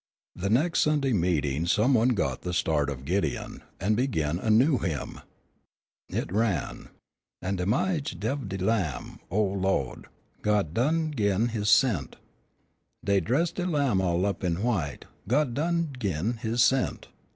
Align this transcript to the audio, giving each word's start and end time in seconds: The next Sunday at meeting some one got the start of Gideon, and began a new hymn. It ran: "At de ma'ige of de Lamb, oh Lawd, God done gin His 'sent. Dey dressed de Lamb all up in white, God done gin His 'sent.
The 0.35 0.49
next 0.49 0.79
Sunday 0.81 1.09
at 1.11 1.15
meeting 1.17 1.67
some 1.67 1.93
one 1.93 2.09
got 2.15 2.41
the 2.41 2.55
start 2.55 2.89
of 2.89 3.05
Gideon, 3.05 3.61
and 3.79 3.95
began 3.95 4.39
a 4.39 4.49
new 4.49 4.79
hymn. 4.79 5.21
It 6.09 6.31
ran: 6.31 6.89
"At 7.39 7.57
de 7.57 7.67
ma'ige 7.67 8.25
of 8.25 8.49
de 8.49 8.57
Lamb, 8.57 9.19
oh 9.29 9.43
Lawd, 9.43 10.07
God 10.41 10.73
done 10.73 11.13
gin 11.15 11.49
His 11.49 11.69
'sent. 11.69 12.15
Dey 13.05 13.19
dressed 13.19 13.57
de 13.57 13.67
Lamb 13.67 14.01
all 14.01 14.25
up 14.25 14.43
in 14.43 14.63
white, 14.63 15.05
God 15.27 15.53
done 15.53 15.93
gin 15.99 16.37
His 16.37 16.63
'sent. 16.63 17.07